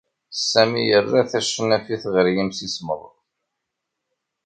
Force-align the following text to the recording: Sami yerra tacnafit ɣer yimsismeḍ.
Sami 0.49 0.81
yerra 0.89 1.21
tacnafit 1.31 2.03
ɣer 2.13 2.25
yimsismeḍ. 2.35 3.01